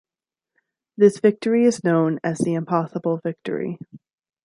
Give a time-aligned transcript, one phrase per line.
[0.97, 3.77] This victory is known as "The Impossible Victory".